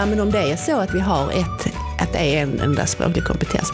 Ja, 0.00 0.06
men 0.06 0.20
om 0.20 0.30
det 0.30 0.38
är 0.38 0.56
så 0.56 0.80
att 0.80 0.94
vi 0.94 1.00
har 1.00 1.32
ett, 1.32 1.74
att 1.98 2.12
det 2.12 2.18
är 2.18 2.42
en 2.42 2.60
enda 2.60 2.86
språklig 2.86 3.24
kompetens, 3.24 3.72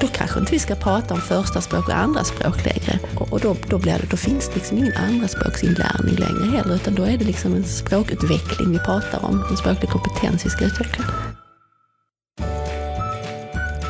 då 0.00 0.06
kanske 0.06 0.38
inte 0.38 0.52
vi 0.52 0.58
ska 0.58 0.74
prata 0.74 1.14
om 1.14 1.20
första 1.20 1.60
språk 1.60 1.88
och 1.88 1.96
andra 1.96 2.24
språk 2.24 2.64
längre. 2.64 2.98
Och 3.30 3.40
då, 3.40 3.56
då, 3.68 3.78
blir 3.78 3.92
det, 3.92 4.06
då 4.10 4.16
finns 4.16 4.48
det 4.48 4.54
liksom 4.54 4.78
ingen 4.78 4.96
andraspråksinlärning 4.96 6.14
längre 6.14 6.56
heller, 6.56 6.74
utan 6.74 6.94
då 6.94 7.02
är 7.02 7.18
det 7.18 7.24
liksom 7.24 7.54
en 7.54 7.64
språkutveckling 7.64 8.72
vi 8.72 8.78
pratar 8.78 9.24
om, 9.24 9.44
en 9.50 9.56
språklig 9.56 9.90
kompetens 9.90 10.46
vi 10.46 10.50
ska 10.50 10.64
utveckla. 10.64 11.04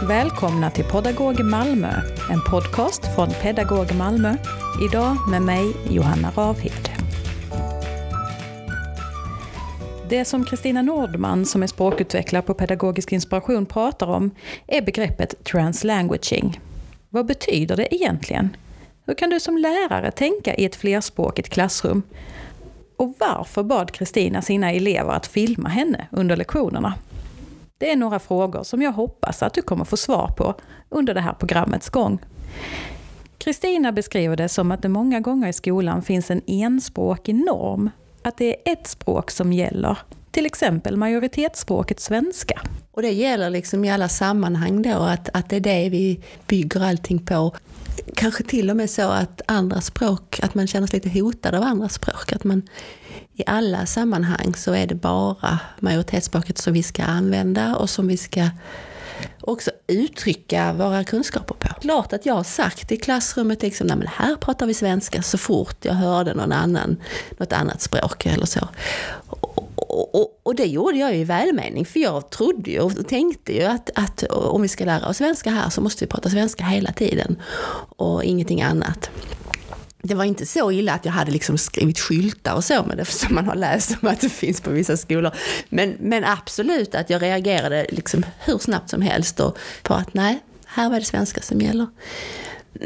Välkomna 0.09 0.71
till 0.71 0.85
Pedagog 0.85 1.45
Malmö, 1.45 1.93
en 2.31 2.41
podcast 2.51 3.15
från 3.15 3.31
Pedagog 3.43 3.95
Malmö. 3.95 4.37
Idag 4.91 5.17
med 5.29 5.43
mig, 5.43 5.73
Johanna 5.91 6.31
Ravhed. 6.37 6.94
Det 10.09 10.25
som 10.25 10.45
Kristina 10.45 10.83
Nordman, 10.83 11.47
som 11.47 11.63
är 11.63 11.67
språkutvecklare 11.67 12.43
på 12.43 12.55
Pedagogisk 12.55 13.13
inspiration, 13.13 13.67
pratar 13.67 14.07
om 14.07 14.31
är 14.67 14.83
begreppet 14.83 15.45
translanguaging. 15.45 16.61
Vad 17.11 17.27
betyder 17.27 17.77
det 17.77 17.95
egentligen? 17.95 18.57
Hur 19.07 19.15
kan 19.15 19.31
du 19.31 19.41
som 19.41 19.59
lärare 19.59 20.11
tänka 20.11 20.55
i 20.55 20.65
ett 20.65 20.77
flerspråkigt 20.77 21.49
klassrum? 21.49 22.03
Och 22.97 23.15
varför 23.19 23.63
bad 23.63 23.93
Kristina 23.93 24.43
sina 24.43 24.73
elever 24.73 25.13
att 25.13 25.27
filma 25.27 25.69
henne 25.69 26.07
under 26.11 26.37
lektionerna? 26.37 26.95
Det 27.79 27.93
är 27.93 27.97
några 27.97 28.19
frågor 28.19 28.63
som 28.63 28.83
jag 28.83 28.93
hoppas 28.93 29.43
att 29.43 29.55
du 29.55 29.63
kommer 29.63 29.85
få 29.85 29.97
svar 29.97 30.33
på 30.37 30.55
under 30.89 31.15
det 31.15 31.21
här 31.21 31.35
programmets 31.35 31.89
gång. 31.89 32.19
Kristina 33.39 33.93
beskriver 33.93 34.37
det 34.37 34.49
som 34.49 34.71
att 34.71 34.83
det 34.83 34.89
många 34.89 35.21
gånger 35.21 35.49
i 35.49 35.53
skolan 35.53 36.03
finns 36.03 36.31
en 36.31 36.43
enspråkig 36.47 37.35
norm 37.35 37.91
att 38.25 38.37
det 38.37 38.69
är 38.69 38.73
ett 38.73 38.87
språk 38.87 39.31
som 39.31 39.53
gäller. 39.53 39.99
Till 40.31 40.47
exempel 40.47 40.97
majoritetsspråket 40.97 42.01
svenska. 42.01 42.61
Och 42.93 43.03
det 43.03 43.11
gäller 43.11 43.51
liksom 43.51 43.85
i 43.85 43.91
alla 43.91 44.09
sammanhang 44.09 44.83
då, 44.83 44.99
att, 44.99 45.29
att 45.33 45.51
det 45.51 45.57
är 45.57 45.61
det 45.61 45.89
vi 45.89 46.21
bygger 46.47 46.85
allting 46.85 47.27
på. 47.27 47.57
Kanske 48.17 48.45
till 48.45 48.71
och 48.71 48.77
med 48.77 48.91
så 48.91 49.09
att 49.09 49.43
andra 49.47 49.81
språk, 49.81 50.41
att 50.43 50.55
man 50.55 50.67
känner 50.67 50.87
sig 50.87 51.01
lite 51.01 51.21
hotad 51.21 51.55
av 51.55 51.63
andra 51.63 51.89
språk. 51.89 52.33
Att 52.33 52.45
man 52.45 52.63
i 53.33 53.43
alla 53.47 53.87
sammanhang 53.87 54.55
så 54.55 54.73
är 54.73 54.87
det 54.87 54.95
bara 54.95 55.59
majoritetsspråket 55.81 56.59
som 56.59 56.73
vi 56.73 56.83
ska 56.83 57.03
använda 57.03 57.77
och 57.77 57.91
som 57.91 58.09
vi 58.09 58.17
ska 58.17 58.51
också 59.41 59.71
uttrycka 59.87 60.73
våra 60.73 61.05
kunskaper 61.05 61.55
på. 61.55 61.64
Klart 61.85 62.13
att 62.13 62.27
jag 62.27 62.35
har 62.35 62.45
sagt 62.45 62.93
i 62.93 62.97
klassrummet 62.97 63.63
liksom, 63.63 63.87
nej 63.87 63.97
men 63.97 64.07
här 64.07 64.37
pratar 64.37 64.67
vi 64.67 64.75
svenska 64.75 65.23
så 65.23 65.39
fort 65.39 65.77
jag 65.85 65.95
hörde 65.95 66.35
någon 66.35 66.53
annan, 66.53 66.97
något 67.39 67.53
annat 67.53 67.83
språk 67.83 68.27
eller 68.27 68.47
så. 68.47 68.69
Och, 69.27 70.15
och, 70.15 70.41
och, 70.43 70.55
det 70.55 70.65
gjorde 70.65 70.97
jag 70.97 71.17
i 71.17 71.25
välmening, 71.25 71.87
för 71.87 72.01
jag 72.01 72.31
trodde 72.31 72.71
ju 72.71 72.81
och 72.81 73.09
tänkte 73.09 73.53
ju 73.53 73.63
att, 73.63 73.91
att 73.95 74.23
om 74.23 74.63
vi 74.63 74.69
ska 74.69 74.85
lära 74.85 75.09
oss 75.09 75.17
svenska 75.17 75.51
här 75.51 75.71
så 75.71 75.81
måste 75.81 76.05
vi 76.05 76.11
prata 76.11 76.31
svenska 76.31 76.65
hela 76.65 76.93
tiden 76.93 77.43
och 77.97 78.25
ingenting 78.25 78.63
annat 78.63 79.11
det 80.03 80.15
var 80.15 80.25
inte 80.25 80.47
så 80.47 80.73
illa 80.73 80.93
att 80.93 81.05
jag 81.05 81.13
hade 81.13 81.31
liksom 81.31 81.59
skrivit 81.59 81.99
skyltar 81.99 82.55
och 82.55 82.65
så 82.65 82.83
med 82.83 82.97
det, 82.97 83.05
som 83.05 83.35
man 83.35 83.49
har 83.49 83.55
läst 83.55 83.97
om 84.03 84.09
att 84.09 84.21
det 84.21 84.29
finns 84.29 84.61
på 84.61 84.71
vissa 84.71 84.97
skolor. 84.97 85.33
Men, 85.69 85.97
men 86.01 86.25
absolut 86.25 86.95
att 86.95 87.11
jag 87.11 87.23
reagerade 87.23 87.87
liksom 87.89 88.27
hur 88.39 88.59
snabbt 88.59 88.91
som 88.91 89.03
helst 89.03 89.41
på 89.83 89.95
att 89.95 90.15
nej, 90.15 90.41
här 90.75 90.91
var 90.91 91.01
det 91.01 91.07
svenska 91.07 91.43
som 91.43 91.61
gäller. 91.61 91.87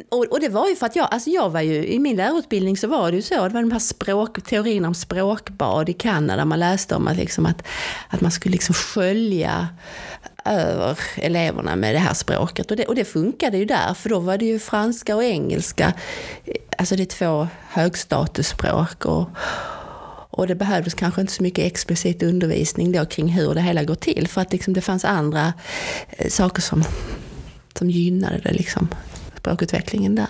Och, 0.09 0.25
och, 0.25 0.41
det 0.41 0.49
var 0.49 0.69
ju 0.69 0.77
för 0.77 0.87
att 0.87 0.97
jag, 0.97 1.09
alltså 1.11 1.31
jag 1.31 1.51
var 1.51 1.61
ju, 1.61 1.87
i 1.87 1.99
min 1.99 2.17
lärarutbildning 2.17 2.77
så 2.77 2.89
var 2.89 3.11
det 3.11 3.17
ju 3.17 3.23
så, 3.23 3.35
det 3.35 3.55
var 3.55 3.61
de 3.61 3.73
här 3.73 3.79
språk, 3.79 4.45
teorierna 4.45 4.89
om 4.89 4.95
språkbad 4.95 5.89
i 5.89 5.93
Kanada, 5.93 6.45
man 6.45 6.61
läste 6.61 6.95
om 6.95 7.09
att, 7.09 7.17
liksom 7.17 7.47
att, 7.47 7.67
att 8.09 8.21
man 8.21 8.31
skulle 8.31 8.53
liksom 8.53 8.75
skölja 8.75 9.69
över 10.45 10.99
eleverna 11.17 11.77
med 11.77 11.95
det 11.95 11.99
här 11.99 12.15
språket. 12.15 12.71
Och 12.71 12.77
det, 12.77 12.87
och 12.87 12.95
det 12.95 13.05
funkade 13.05 13.59
ju 13.59 13.65
där, 13.65 13.95
för 13.95 14.09
då 14.09 14.19
var 14.19 14.39
det 14.39 14.45
ju 14.45 14.59
franska 14.59 15.17
och 15.17 15.25
engelska, 15.25 15.93
alltså 16.79 16.97
det 16.97 17.03
är 17.03 17.07
två 17.07 17.49
högstatusspråk. 17.69 19.05
Och, 19.05 19.29
och 20.31 20.47
det 20.47 20.55
behövdes 20.55 20.95
kanske 20.95 21.21
inte 21.21 21.33
så 21.33 21.43
mycket 21.43 21.65
explicit 21.65 22.23
undervisning 22.23 22.93
då 22.93 23.05
kring 23.05 23.29
hur 23.29 23.55
det 23.55 23.61
hela 23.61 23.85
går 23.85 23.95
till, 23.95 24.29
för 24.29 24.41
att 24.41 24.53
liksom 24.53 24.75
det 24.75 24.81
fanns 24.81 25.05
andra 25.05 25.53
eh, 26.09 26.29
saker 26.29 26.63
som, 26.63 26.85
som 27.79 27.91
gynnade 27.91 28.39
det. 28.39 28.53
Liksom 28.53 28.89
språkutvecklingen 29.49 30.15
där. 30.15 30.29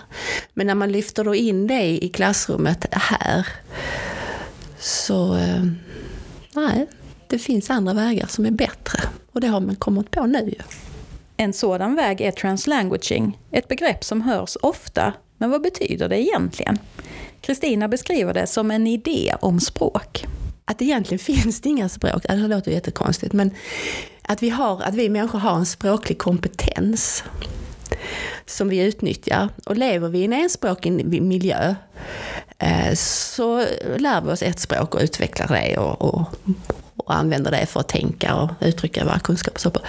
Men 0.53 0.67
när 0.67 0.75
man 0.75 0.91
lyfter 0.91 1.23
då 1.23 1.35
in 1.35 1.67
det 1.67 2.03
i 2.03 2.09
klassrummet 2.09 2.85
här 2.91 3.47
så 4.79 5.35
eh, 5.35 5.63
nej, 6.55 6.87
det 7.27 7.39
finns 7.39 7.69
andra 7.69 7.93
vägar 7.93 8.27
som 8.27 8.45
är 8.45 8.51
bättre. 8.51 8.99
Och 9.31 9.41
det 9.41 9.47
har 9.47 9.59
man 9.59 9.75
kommit 9.75 10.11
på 10.11 10.25
nu 10.25 10.39
ju. 10.39 10.61
En 11.37 11.53
sådan 11.53 11.95
väg 11.95 12.21
är 12.21 12.31
translanguaging, 12.31 13.37
ett 13.51 13.67
begrepp 13.67 14.03
som 14.03 14.21
hörs 14.21 14.57
ofta, 14.61 15.13
men 15.37 15.49
vad 15.49 15.61
betyder 15.61 16.09
det 16.09 16.21
egentligen? 16.21 16.77
Kristina 17.41 17.87
beskriver 17.87 18.33
det 18.33 18.47
som 18.47 18.71
en 18.71 18.87
idé 18.87 19.35
om 19.41 19.59
språk. 19.59 20.25
Att 20.65 20.81
egentligen 20.81 21.19
finns 21.35 21.61
det 21.61 21.69
inga 21.69 21.89
språk, 21.89 22.25
alltså, 22.25 22.47
det 22.47 22.55
låter 22.55 22.71
jättekonstigt, 22.71 23.33
men 23.33 23.51
att 24.29 24.43
vi, 24.43 24.49
har, 24.49 24.81
att 24.81 24.95
vi 24.95 25.09
människor 25.09 25.39
har 25.39 25.55
en 25.55 25.65
språklig 25.65 26.17
kompetens 26.17 27.23
som 28.45 28.69
vi 28.69 28.79
utnyttjar. 28.83 29.49
Och 29.65 29.77
lever 29.77 30.09
vi 30.09 30.19
i 30.19 30.25
en 30.25 30.33
enspråkig 30.33 31.21
miljö 31.21 31.75
eh, 32.59 32.93
så 32.95 33.65
lär 33.97 34.21
vi 34.21 34.31
oss 34.31 34.41
ett 34.41 34.59
språk 34.59 34.95
och 34.95 35.01
utvecklar 35.01 35.47
det 35.47 35.77
och, 35.77 36.01
och, 36.01 36.23
och 37.09 37.15
använder 37.15 37.51
det 37.51 37.65
för 37.65 37.79
att 37.79 37.87
tänka 37.87 38.35
och 38.35 38.49
uttrycka 38.61 39.05
våra 39.05 39.19
kunskaper. 39.19 39.81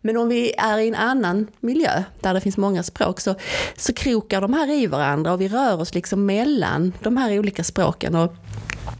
Men 0.00 0.16
om 0.16 0.28
vi 0.28 0.52
är 0.58 0.78
i 0.78 0.88
en 0.88 0.94
annan 0.94 1.46
miljö 1.60 2.02
där 2.20 2.34
det 2.34 2.40
finns 2.40 2.56
många 2.56 2.82
språk 2.82 3.20
så, 3.20 3.34
så 3.76 3.92
krokar 3.92 4.40
de 4.40 4.54
här 4.54 4.70
i 4.70 4.86
varandra 4.86 5.32
och 5.32 5.40
vi 5.40 5.48
rör 5.48 5.80
oss 5.80 5.94
liksom 5.94 6.26
mellan 6.26 6.92
de 7.02 7.16
här 7.16 7.38
olika 7.38 7.64
språken. 7.64 8.14
Och 8.14 8.34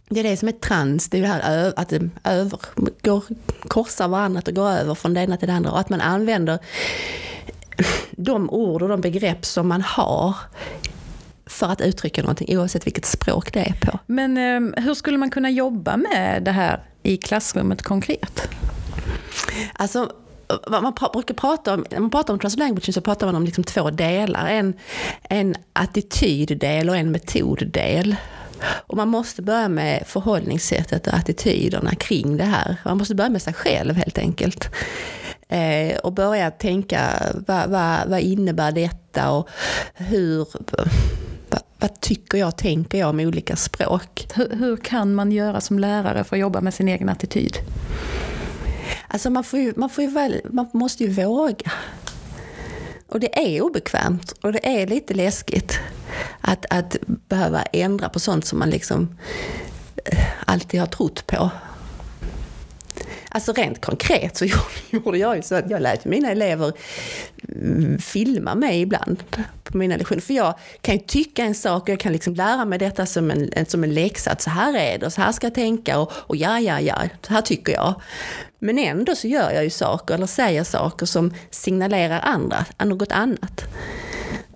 det 0.09 0.21
är 0.21 0.25
det 0.25 0.37
som 0.37 0.49
är 0.49 0.53
trans, 0.53 1.09
det 1.09 1.19
är 1.19 1.23
det 1.23 1.29
här 1.29 1.73
att 1.77 1.89
det 1.89 2.11
över, 2.25 2.61
går, 3.03 3.25
korsar 3.69 4.09
varandra 4.09 4.43
och 4.47 4.55
går 4.55 4.71
över 4.71 4.95
från 4.95 5.15
det 5.15 5.21
ena 5.21 5.37
till 5.37 5.49
det 5.49 5.55
andra 5.55 5.71
och 5.71 5.81
att 5.81 5.89
man 5.89 6.01
använder 6.01 6.59
de 8.11 8.51
ord 8.51 8.83
och 8.83 8.89
de 8.89 9.01
begrepp 9.01 9.45
som 9.45 9.69
man 9.69 9.83
har 9.83 10.35
för 11.49 11.67
att 11.67 11.81
uttrycka 11.81 12.23
någonting 12.23 12.59
oavsett 12.59 12.87
vilket 12.87 13.05
språk 13.05 13.53
det 13.53 13.61
är 13.61 13.75
på. 13.81 13.99
Men 14.07 14.37
eh, 14.37 14.83
hur 14.85 14.95
skulle 14.95 15.19
man 15.19 15.31
kunna 15.31 15.51
jobba 15.51 15.97
med 15.97 16.43
det 16.43 16.53
här 16.53 16.83
i 17.03 17.17
klassrummet 17.17 17.83
konkret? 17.83 18.49
Alltså, 19.73 20.13
man 20.69 20.95
brukar 21.13 21.35
prata 21.35 21.75
om, 21.75 21.85
när 21.91 22.01
man 22.01 22.11
pratar 22.11 22.33
om 22.33 22.39
translanguage 22.41 22.95
så 22.95 23.01
pratar 23.01 23.27
man 23.27 23.37
om 23.37 23.45
liksom 23.45 23.65
två 23.65 23.91
delar. 23.91 24.49
En, 24.49 24.75
en 25.23 25.55
attityddel 25.73 26.89
och 26.89 26.97
en 26.97 27.11
metoddel. 27.11 28.17
Och 28.87 28.97
man 28.97 29.09
måste 29.09 29.43
börja 29.43 29.69
med 29.69 30.03
förhållningssättet 30.07 31.07
och 31.07 31.15
attityderna 31.15 31.95
kring 31.95 32.37
det 32.37 32.45
här. 32.45 32.77
Man 32.85 32.99
måste 32.99 33.15
börja 33.15 33.31
med 33.31 33.43
sig 33.43 33.55
själv 33.55 33.95
helt 33.95 34.19
enkelt. 34.19 34.71
Eh, 35.49 35.99
och 35.99 36.13
börja 36.13 36.51
tänka, 36.51 37.01
vad, 37.47 37.71
vad, 37.71 38.09
vad 38.09 38.21
innebär 38.21 38.73
detta 38.73 39.31
och 39.31 39.49
hur, 39.95 40.47
vad, 41.79 42.01
tycker 42.01 42.39
jag, 42.39 42.57
tänker 42.57 42.99
jag 42.99 43.15
med 43.15 43.27
olika 43.27 43.57
språk? 43.57 44.27
Hur, 44.35 44.57
hur, 44.57 44.77
kan 44.77 45.15
man 45.15 45.33
göra 45.33 45.61
som 45.61 45.79
lärare 45.79 46.25
för 46.25 46.37
att 46.37 46.41
jobba 46.41 46.61
med 46.61 46.75
sin 46.75 46.89
egen 46.89 47.09
attityd? 47.09 47.57
Alltså 49.09 49.31
man, 49.31 49.45
får 49.45 49.59
ju, 49.59 49.73
man, 49.77 49.91
får 49.91 50.05
ju 50.05 50.11
väl, 50.11 50.41
man 50.51 50.67
måste 50.73 51.05
ju 51.05 51.11
våga. 51.11 51.73
Och 53.09 53.21
det 53.21 53.57
är 53.57 53.63
obekvämt 53.63 54.33
och 54.33 54.53
det 54.53 54.67
är 54.67 54.87
lite 54.87 55.15
läskigt 55.15 55.79
att, 56.41 56.67
att 56.71 56.97
behöva 57.07 57.63
ändra 57.63 58.09
på 58.09 58.21
sånt 58.21 58.45
som 58.45 58.59
man 58.59 58.71
liksom 58.71 59.19
eh, 60.05 60.25
alltid 60.47 60.81
har 60.81 60.87
trott 60.87 61.27
på. 61.27 61.51
Alltså 63.31 63.53
rent 63.53 63.81
konkret 63.81 64.37
så 64.37 64.45
gjorde 64.91 65.19
jag 65.19 65.37
ju 65.37 65.43
så 65.43 65.55
att 65.55 65.71
jag 65.71 65.83
lät 65.83 66.05
mina 66.05 66.31
elever 66.31 66.73
mm, 67.49 67.99
filma 67.99 68.55
mig 68.55 68.81
ibland 68.81 69.23
på 69.65 69.77
mina 69.77 69.97
lektioner. 69.97 70.21
För 70.21 70.35
jag 70.35 70.55
kan 70.81 70.95
ju 70.95 71.01
tycka 71.01 71.45
en 71.45 71.55
sak 71.55 71.83
och 71.83 71.89
jag 71.89 72.01
kan 72.01 72.13
liksom 72.13 72.35
lära 72.35 72.65
mig 72.65 72.79
detta 72.79 73.07
som 73.07 73.31
en, 73.31 73.67
som 73.67 73.85
en 73.85 73.95
läxa. 73.95 74.37
Så 74.39 74.51
här 74.51 74.75
är 74.75 74.99
det 74.99 75.07
och 75.07 75.13
så 75.13 75.21
här 75.21 75.33
ska 75.33 75.47
jag 75.47 75.55
tänka 75.55 75.99
och, 75.99 76.13
och 76.13 76.37
ja, 76.37 76.61
ja, 76.61 76.81
ja, 76.81 77.03
så 77.23 77.33
här 77.33 77.43
tycker 77.43 77.73
jag. 77.73 77.95
Men 78.59 78.79
ändå 78.79 79.15
så 79.15 79.29
gör 79.29 79.51
jag 79.51 79.65
ju 79.65 79.71
saker 79.71 80.15
eller 80.15 80.27
säger 80.27 80.65
saker 80.65 81.07
som 81.07 81.35
signalerar 81.51 82.21
andra, 82.21 82.65
något 82.85 83.13
annat 83.13 83.65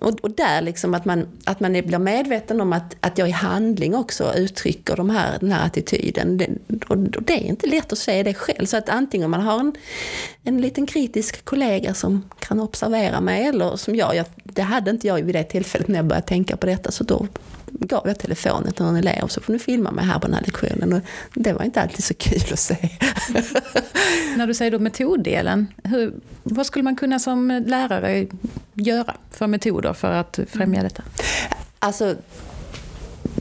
och, 0.03 0.19
och 0.21 0.31
där 0.31 0.61
liksom 0.61 0.93
att 0.93 1.05
man, 1.05 1.27
att 1.45 1.59
man 1.59 1.71
blir 1.71 1.99
medveten 1.99 2.61
om 2.61 2.73
att, 2.73 2.95
att 2.99 3.17
jag 3.17 3.29
i 3.29 3.31
handling 3.31 3.95
också 3.95 4.33
uttrycker 4.35 4.95
de 4.95 5.09
här, 5.09 5.39
den 5.39 5.51
här 5.51 5.65
attityden. 5.65 6.37
Det, 6.37 6.49
och, 6.87 6.97
och 6.97 7.23
det 7.23 7.33
är 7.33 7.47
inte 7.47 7.67
lätt 7.67 7.91
att 7.91 7.97
se 7.97 8.23
det 8.23 8.33
själv. 8.33 8.65
Så 8.65 8.77
att 8.77 8.89
antingen 8.89 9.29
man 9.29 9.41
har 9.41 9.59
en, 9.59 9.73
en 10.43 10.61
liten 10.61 10.85
kritisk 10.85 11.45
kollega 11.45 11.93
som 11.93 12.29
kan 12.39 12.59
observera 12.59 13.21
mig 13.21 13.45
eller 13.45 13.75
som 13.75 13.95
jag, 13.95 14.15
jag, 14.15 14.25
det 14.55 14.61
hade 14.61 14.91
inte 14.91 15.07
jag 15.07 15.21
vid 15.21 15.35
det 15.35 15.43
tillfället 15.43 15.87
när 15.87 15.95
jag 15.95 16.05
började 16.05 16.27
tänka 16.27 16.57
på 16.57 16.65
detta 16.65 16.91
så 16.91 17.03
då 17.03 17.27
gav 17.65 18.07
jag 18.07 18.19
telefonen 18.19 18.73
till 18.73 18.85
en 18.85 18.95
elev 18.95 19.27
så 19.27 19.41
får 19.41 19.53
du 19.53 19.59
filma 19.59 19.91
mig 19.91 20.05
här 20.05 20.19
på 20.19 20.27
den 20.27 20.35
här 20.35 20.43
lektionen. 20.45 20.93
Och 20.93 21.01
det 21.33 21.53
var 21.53 21.63
inte 21.63 21.81
alltid 21.81 22.03
så 22.03 22.13
kul 22.13 22.53
att 22.53 22.59
se. 22.59 22.75
När 24.37 24.47
du 24.47 24.53
säger 24.53 24.71
då 24.71 24.79
metoddelen, 24.79 25.67
hur, 25.83 26.13
vad 26.43 26.65
skulle 26.65 26.83
man 26.83 26.95
kunna 26.95 27.19
som 27.19 27.63
lärare 27.67 28.27
göra 28.73 29.15
för 29.31 29.47
metoder 29.47 29.93
för 29.93 30.11
att 30.11 30.39
främja 30.47 30.79
mm. 30.79 30.83
detta? 30.83 31.03
Alltså, 31.79 32.15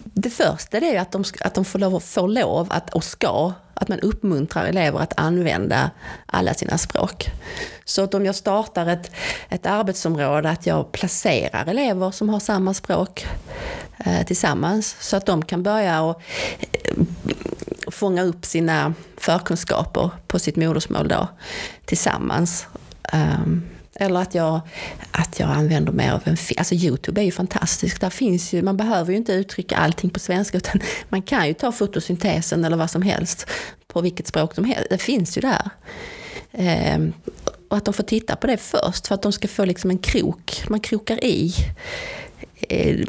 det 0.04 0.30
första 0.30 0.78
är 0.78 1.00
att 1.00 1.12
de, 1.12 1.24
att 1.40 1.54
de 1.54 1.64
får 1.64 1.78
lov, 1.78 2.00
får 2.00 2.28
lov 2.28 2.66
att, 2.70 2.94
och 2.94 3.04
ska, 3.04 3.52
att 3.82 3.88
man 3.88 4.00
uppmuntrar 4.00 4.64
elever 4.64 5.00
att 5.00 5.12
använda 5.16 5.90
alla 6.26 6.54
sina 6.54 6.78
språk. 6.78 7.30
Så 7.84 8.02
att 8.02 8.14
om 8.14 8.26
jag 8.26 8.34
startar 8.34 8.86
ett, 8.86 9.10
ett 9.48 9.66
arbetsområde, 9.66 10.50
att 10.50 10.66
jag 10.66 10.92
placerar 10.92 11.66
elever 11.66 12.10
som 12.10 12.28
har 12.28 12.40
samma 12.40 12.74
språk 12.74 13.26
eh, 14.04 14.26
tillsammans, 14.26 14.96
så 15.00 15.16
att 15.16 15.26
de 15.26 15.44
kan 15.44 15.62
börja 15.62 16.02
och 16.02 16.22
eh, 16.60 16.94
fånga 17.90 18.22
upp 18.22 18.44
sina 18.44 18.94
förkunskaper 19.16 20.10
på 20.26 20.38
sitt 20.38 20.56
modersmål 20.56 21.08
då, 21.08 21.28
tillsammans. 21.84 22.66
Um, 23.12 23.68
eller 24.02 24.20
att 24.20 24.34
jag, 24.34 24.60
att 25.10 25.40
jag 25.40 25.48
använder 25.48 25.92
mer 25.92 26.12
av 26.12 26.22
en 26.24 26.36
film. 26.36 26.56
Alltså 26.58 26.74
Youtube 26.74 27.20
är 27.20 27.24
ju 27.24 27.32
fantastiskt. 27.32 28.00
Där 28.00 28.10
finns 28.10 28.52
ju, 28.52 28.62
man 28.62 28.76
behöver 28.76 29.10
ju 29.10 29.16
inte 29.16 29.32
uttrycka 29.32 29.76
allting 29.76 30.10
på 30.10 30.18
svenska 30.18 30.58
utan 30.58 30.80
man 31.08 31.22
kan 31.22 31.48
ju 31.48 31.54
ta 31.54 31.72
fotosyntesen 31.72 32.64
eller 32.64 32.76
vad 32.76 32.90
som 32.90 33.02
helst 33.02 33.46
på 33.86 34.00
vilket 34.00 34.26
språk 34.26 34.54
som 34.54 34.64
helst. 34.64 34.86
Det 34.90 34.98
finns 34.98 35.36
ju 35.36 35.40
där. 35.40 35.70
Ehm, 36.52 37.12
och 37.68 37.76
att 37.76 37.84
de 37.84 37.94
får 37.94 38.02
titta 38.02 38.36
på 38.36 38.46
det 38.46 38.56
först 38.56 39.06
för 39.06 39.14
att 39.14 39.22
de 39.22 39.32
ska 39.32 39.48
få 39.48 39.64
liksom 39.64 39.90
en 39.90 39.98
krok. 39.98 40.64
Man 40.68 40.80
krokar 40.80 41.24
i 41.24 41.52
Eh, 42.68 43.00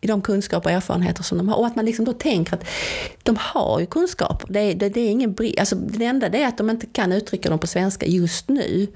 i 0.00 0.06
de 0.06 0.22
kunskaper 0.22 0.70
och 0.70 0.76
erfarenheter 0.76 1.22
som 1.22 1.38
de 1.38 1.48
har. 1.48 1.56
Och 1.56 1.66
att 1.66 1.76
man 1.76 1.84
liksom 1.84 2.04
då 2.04 2.12
tänker 2.12 2.54
att 2.54 2.64
de 3.22 3.36
har 3.40 3.80
ju 3.80 3.86
kunskap. 3.86 4.44
Det, 4.48 4.74
det, 4.74 4.88
det 4.88 5.00
är 5.00 5.10
ingen 5.10 5.36
alltså 5.60 5.76
det 5.76 6.04
enda 6.04 6.28
det 6.28 6.42
är 6.42 6.48
att 6.48 6.58
de 6.58 6.70
inte 6.70 6.86
kan 6.86 7.12
uttrycka 7.12 7.50
dem 7.50 7.58
på 7.58 7.66
svenska 7.66 8.06
just 8.06 8.48
nu. 8.48 8.86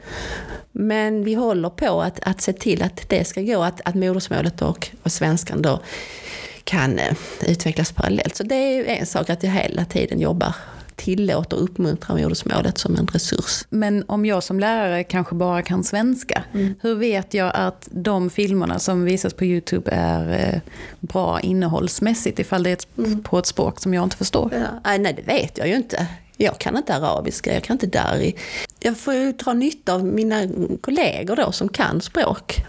Men 0.72 1.24
vi 1.24 1.34
håller 1.34 1.70
på 1.70 2.02
att, 2.02 2.20
att 2.22 2.40
se 2.40 2.52
till 2.52 2.82
att 2.82 3.08
det 3.08 3.24
ska 3.24 3.40
gå, 3.42 3.62
att, 3.62 3.80
att 3.84 3.94
modersmålet 3.94 4.62
och, 4.62 4.88
och 5.02 5.12
svenskan 5.12 5.62
då 5.62 5.80
kan 6.64 6.98
eh, 6.98 7.16
utvecklas 7.46 7.92
parallellt. 7.92 8.36
Så 8.36 8.42
det 8.42 8.54
är 8.54 8.84
en 8.84 9.06
sak 9.06 9.30
att 9.30 9.42
jag 9.42 9.50
hela 9.50 9.84
tiden 9.84 10.20
jobbar 10.20 10.54
tillåter 10.96 11.56
och 11.56 11.64
uppmuntrar 11.64 12.16
modersmålet 12.42 12.78
som 12.78 12.96
en 12.96 13.06
resurs. 13.06 13.64
Men 13.70 14.04
om 14.08 14.24
jag 14.24 14.42
som 14.42 14.60
lärare 14.60 15.04
kanske 15.04 15.34
bara 15.34 15.62
kan 15.62 15.84
svenska, 15.84 16.44
mm. 16.54 16.74
hur 16.80 16.94
vet 16.94 17.34
jag 17.34 17.52
att 17.54 17.88
de 17.90 18.30
filmerna 18.30 18.78
som 18.78 19.04
visas 19.04 19.34
på 19.34 19.44
Youtube 19.44 19.90
är 19.90 20.54
eh, 20.54 20.60
bra 21.00 21.40
innehållsmässigt 21.40 22.38
ifall 22.38 22.62
det 22.62 22.70
är 22.70 23.04
mm. 23.04 23.22
på 23.22 23.38
ett 23.38 23.46
språk 23.46 23.80
som 23.80 23.94
jag 23.94 24.04
inte 24.04 24.16
förstår? 24.16 24.50
Ja, 24.84 24.96
nej, 24.98 25.12
det 25.12 25.32
vet 25.32 25.58
jag 25.58 25.68
ju 25.68 25.74
inte. 25.74 26.06
Jag 26.36 26.58
kan 26.58 26.76
inte 26.76 26.94
arabiska, 26.94 27.54
jag 27.54 27.62
kan 27.62 27.74
inte 27.74 27.86
dari. 27.86 28.36
Jag 28.80 28.98
får 28.98 29.14
ju 29.14 29.32
dra 29.32 29.52
nytta 29.52 29.94
av 29.94 30.04
mina 30.04 30.48
kollegor 30.80 31.36
då 31.36 31.52
som 31.52 31.68
kan 31.68 32.00
språk. 32.00 32.64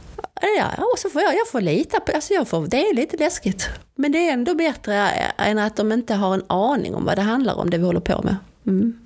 Ja, 0.58 0.84
och 0.94 1.00
så 1.00 1.10
får 1.10 1.22
jag, 1.22 1.34
jag 1.36 1.48
får 1.48 1.62
lita 1.62 2.00
på, 2.00 2.12
alltså 2.12 2.34
jag 2.34 2.48
får, 2.48 2.68
det 2.68 2.78
är 2.78 2.96
lite 2.96 3.18
läskigt. 3.18 3.70
Men 3.96 4.12
det 4.12 4.30
är 4.30 4.34
ändå 4.34 4.56
bättre 4.56 4.96
än 5.38 5.60
att 5.60 5.76
de 5.76 5.92
inte 5.92 6.14
har 6.14 6.34
en 6.34 6.44
aning 6.48 6.96
om 6.96 7.06
vad 7.06 7.16
det 7.16 7.22
handlar 7.22 7.56
om, 7.56 7.70
det 7.70 7.78
vi 7.78 7.86
håller 7.86 8.00
på 8.00 8.22
med. 8.22 8.36
Mm. 8.68 9.00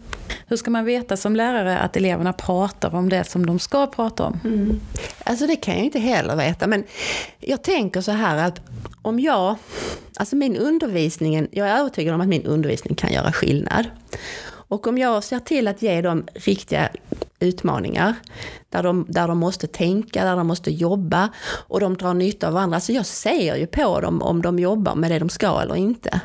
Hur 0.47 0.57
ska 0.57 0.71
man 0.71 0.85
veta 0.85 1.17
som 1.17 1.35
lärare 1.35 1.77
att 1.77 1.97
eleverna 1.97 2.33
pratar 2.33 2.95
om 2.95 3.09
det 3.09 3.23
som 3.23 3.45
de 3.45 3.59
ska 3.59 3.87
prata 3.87 4.23
om? 4.23 4.39
Mm. 4.43 4.79
Alltså 5.23 5.47
det 5.47 5.55
kan 5.55 5.75
jag 5.75 5.85
inte 5.85 5.99
heller 5.99 6.35
veta, 6.35 6.67
men 6.67 6.83
jag 7.39 7.63
tänker 7.63 8.01
så 8.01 8.11
här 8.11 8.47
att 8.47 8.61
om 9.01 9.19
jag, 9.19 9.55
alltså 10.17 10.35
min 10.35 10.57
undervisning, 10.57 11.47
jag 11.51 11.67
är 11.67 11.77
övertygad 11.77 12.15
om 12.15 12.21
att 12.21 12.27
min 12.27 12.45
undervisning 12.45 12.95
kan 12.95 13.13
göra 13.13 13.31
skillnad. 13.31 13.85
Och 14.69 14.87
om 14.87 14.97
jag 14.97 15.23
ser 15.23 15.39
till 15.39 15.67
att 15.67 15.81
ge 15.81 16.01
dem 16.01 16.27
riktiga 16.33 16.89
utmaningar, 17.39 18.15
där 18.69 18.83
de, 18.83 19.05
där 19.09 19.27
de 19.27 19.37
måste 19.37 19.67
tänka, 19.67 20.23
där 20.23 20.35
de 20.35 20.47
måste 20.47 20.71
jobba 20.71 21.29
och 21.67 21.79
de 21.79 21.97
drar 21.97 22.13
nytta 22.13 22.47
av 22.47 22.53
varandra. 22.53 22.79
Så 22.79 22.91
jag 22.91 23.05
ser 23.05 23.55
ju 23.55 23.67
på 23.67 24.01
dem 24.01 24.21
om 24.21 24.41
de 24.41 24.59
jobbar 24.59 24.95
med 24.95 25.11
det 25.11 25.19
de 25.19 25.29
ska 25.29 25.61
eller 25.61 25.75
inte. 25.75 26.21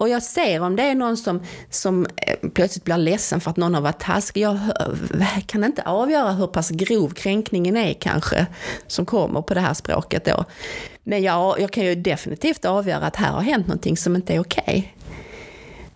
Och 0.00 0.08
jag 0.08 0.22
ser 0.22 0.60
om 0.60 0.76
det 0.76 0.82
är 0.82 0.94
någon 0.94 1.16
som, 1.16 1.42
som 1.70 2.06
eh, 2.16 2.50
plötsligt 2.54 2.84
blir 2.84 2.96
ledsen 2.98 3.40
för 3.40 3.50
att 3.50 3.56
någon 3.56 3.74
har 3.74 3.80
varit 3.80 4.00
taskig. 4.00 4.40
Jag 4.42 4.58
kan 5.46 5.64
inte 5.64 5.82
avgöra 5.82 6.32
hur 6.32 6.46
pass 6.46 6.70
grov 6.70 7.08
kränkningen 7.10 7.76
är 7.76 7.94
kanske, 7.94 8.46
som 8.86 9.06
kommer 9.06 9.42
på 9.42 9.54
det 9.54 9.60
här 9.60 9.74
språket 9.74 10.24
då. 10.24 10.44
Men 11.02 11.22
jag, 11.22 11.60
jag 11.60 11.70
kan 11.72 11.84
ju 11.84 11.94
definitivt 11.94 12.64
avgöra 12.64 13.06
att 13.06 13.16
här 13.16 13.32
har 13.32 13.40
hänt 13.40 13.66
någonting 13.66 13.96
som 13.96 14.16
inte 14.16 14.34
är 14.34 14.40
okej. 14.40 14.62
Okay. 14.66 14.99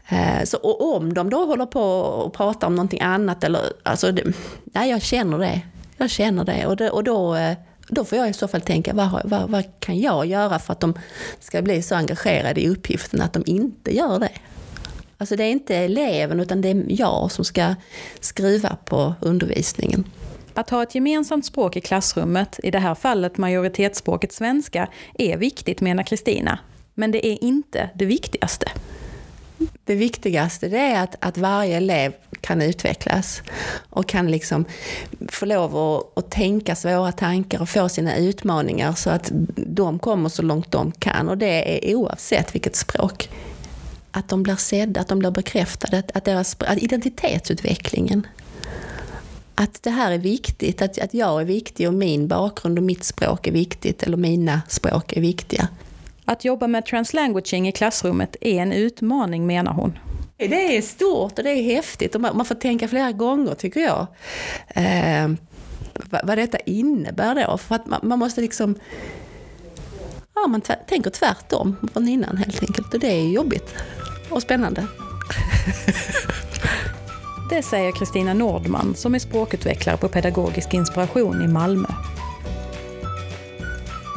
Eh, 0.09 0.45
så, 0.45 0.57
och 0.57 0.97
om 0.97 1.15
de 1.15 1.31
då 1.31 1.45
håller 1.45 1.67
på 1.67 1.83
och 2.01 2.33
pratar 2.33 2.67
om 2.67 2.75
någonting 2.75 3.01
annat, 3.01 3.45
eller, 3.45 3.61
alltså, 3.83 4.13
det, 4.13 4.33
nej, 4.65 4.91
jag 4.91 5.03
känner 5.03 5.39
det. 5.39 5.61
Jag 5.97 6.11
känner 6.11 6.45
det. 6.45 6.67
Och, 6.67 6.77
det, 6.77 6.91
och 6.91 7.05
då, 7.05 7.35
eh, 7.35 7.57
då 7.89 8.05
får 8.05 8.19
jag 8.19 8.31
i 8.31 8.33
så 8.33 8.49
fall 8.49 8.61
tänka, 8.61 8.95
vad, 8.95 9.21
vad, 9.25 9.51
vad, 9.51 9.81
kan 9.81 9.99
jag 9.99 10.27
göra 10.27 10.59
för 10.59 10.73
att 10.73 10.81
de 10.81 10.95
ska 11.41 11.63
bli 11.63 11.83
så 11.83 11.95
engagerade 11.95 12.61
i 12.61 12.69
uppgiften 12.69 13.21
att 13.21 13.33
de 13.33 13.43
inte 13.47 13.97
gör 13.97 14.19
det? 14.19 14.33
Alltså 15.19 15.37
det 15.37 15.45
är 15.45 15.51
inte 15.51 15.77
eleven, 15.77 16.41
utan 16.41 16.61
det 16.61 16.69
är 16.69 16.85
jag 16.89 17.33
som 17.33 17.45
ska 17.45 17.75
skruva 18.21 18.77
på 18.85 19.15
undervisningen. 19.21 20.05
Att 20.55 20.71
ha 20.71 20.83
ett 20.83 20.95
gemensamt 20.95 21.47
språk 21.47 21.77
i 21.77 21.81
klassrummet, 21.81 22.61
i 22.63 22.71
det 22.71 22.79
här 22.79 22.95
fallet 22.95 23.39
majoritetsspråket 23.39 24.33
svenska, 24.33 24.89
är 25.19 25.37
viktigt 25.37 25.81
menar 25.81 26.03
Kristina. 26.03 26.59
Men 26.95 27.11
det 27.11 27.27
är 27.27 27.45
inte 27.45 27.91
det 27.95 28.05
viktigaste 28.05 28.67
det 29.85 29.95
viktigaste 29.95 30.69
det 30.69 30.79
är 30.79 31.03
att, 31.03 31.17
att 31.21 31.39
varje 31.39 31.77
elev 31.77 32.13
kan 32.41 32.63
utvecklas 32.63 33.43
och 33.91 34.09
kan 34.09 34.31
liksom 34.31 34.65
få 35.29 35.47
lov 35.47 35.77
att, 35.77 36.19
att 36.19 36.31
tänka 36.31 36.77
svåra 36.77 37.13
tankar 37.13 37.61
och 37.61 37.69
få 37.69 37.89
sina 37.89 38.17
utmaningar 38.17 38.93
så 38.93 39.11
att 39.11 39.33
de 39.57 39.99
kommer 39.99 40.29
så 40.29 40.43
långt 40.43 40.71
de 40.71 40.93
kan 40.93 41.29
och 41.29 41.39
det 41.39 41.91
är 41.91 41.95
oavsett 41.95 42.55
vilket 42.55 42.77
språk. 42.77 43.29
Att 44.11 44.29
de 44.29 44.43
blir 44.43 44.57
sedda, 44.57 45.01
att 45.01 45.09
de 45.09 45.19
blir 45.19 45.31
bekräftade, 45.31 46.03
att, 46.15 46.25
deras, 46.25 46.57
att 46.59 46.79
identitetsutvecklingen 46.79 48.27
att 49.55 49.83
det 49.83 49.91
här 49.91 50.13
är 50.13 50.19
viktigt, 50.19 50.83
att, 50.83 50.99
att 50.99 51.15
jag 51.15 51.41
är 51.41 51.45
viktig 51.45 51.89
och 51.89 51.95
min 51.95 52.29
bakgrund 52.29 52.79
och 52.79 52.85
mitt 52.85 53.05
språk 53.05 53.47
är 53.47 53.53
viktigt, 53.53 54.03
eller 54.03 54.17
mina 54.17 54.63
språk 54.69 55.13
är 55.13 55.21
viktiga. 55.21 55.69
Att 56.25 56.45
jobba 56.45 56.67
med 56.67 56.87
translanguaging 56.87 57.69
i 57.69 57.73
klassrummet 57.73 58.37
är 58.41 58.63
en 58.63 58.73
utmaning 58.73 59.47
menar 59.47 59.73
hon. 59.73 59.99
Det 60.37 60.77
är 60.77 60.83
stort 60.83 61.39
och 61.39 61.45
det 61.45 61.51
är 61.51 61.63
häftigt 61.63 62.15
och 62.15 62.21
man 62.21 62.45
får 62.45 62.55
tänka 62.55 62.89
flera 62.89 63.13
gånger 63.13 63.55
tycker 63.55 63.81
jag. 63.81 64.07
Eh, 64.69 65.29
vad 66.23 66.39
detta 66.39 66.59
innebär 66.59 67.47
då. 67.47 67.59
För 67.59 67.75
att 67.75 67.87
man, 67.87 68.01
man 68.03 68.19
måste 68.19 68.41
liksom... 68.41 68.75
Ja, 70.35 70.47
man 70.47 70.61
tänker 70.61 71.11
tvärtom 71.11 71.77
från 71.93 72.09
innan 72.09 72.37
helt 72.37 72.63
enkelt. 72.63 72.95
Och 72.95 73.01
det 73.01 73.13
är 73.13 73.29
jobbigt 73.29 73.75
och 74.31 74.43
spännande. 74.43 74.87
Det 77.51 77.63
säger 77.63 77.93
Kristina 77.93 78.35
Nordman 78.35 78.95
som 78.95 79.15
är 79.15 79.19
språkutvecklare 79.19 79.97
på 79.97 80.09
Pedagogisk 80.09 80.75
inspiration 80.75 81.43
i 81.43 81.49
Malmö. 81.49 81.89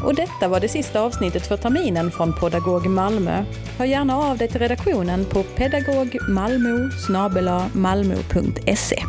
Och 0.07 0.15
detta 0.15 0.47
var 0.47 0.59
det 0.59 0.67
sista 0.67 1.01
avsnittet 1.01 1.47
för 1.47 1.57
terminen 1.57 2.11
från 2.11 2.33
Pedagog 2.33 2.87
Malmö. 2.87 3.43
Hör 3.77 3.85
gärna 3.85 4.17
av 4.17 4.37
dig 4.37 4.47
till 4.47 4.59
redaktionen 4.59 5.25
på 5.25 5.43
pedagogmalmo 5.43 6.89
malmo.se. 7.73 9.03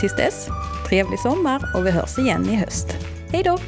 Tills 0.00 0.16
dess, 0.16 0.48
trevlig 0.88 1.18
sommar 1.18 1.62
och 1.76 1.86
vi 1.86 1.90
hörs 1.90 2.18
igen 2.18 2.48
i 2.50 2.56
höst. 2.56 2.86
Hej 3.32 3.42
då! 3.42 3.58